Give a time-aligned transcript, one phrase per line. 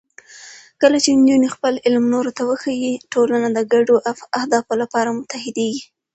[0.81, 3.95] کله چې نجونې خپل علم نورو ته وښيي، ټولنه د ګډو
[4.39, 5.83] اهدافو لپاره متحدېږي.